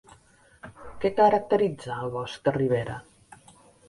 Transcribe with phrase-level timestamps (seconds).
[1.03, 2.97] Què caracteritza el bosc de ribera?